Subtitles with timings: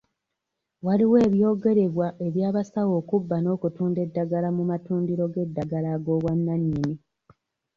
[0.85, 6.93] Waliwo ebyogerebwa eby'abasawo okubba n'okutunda eddagala mu matundiro g'eddagala ag'obwannannyini.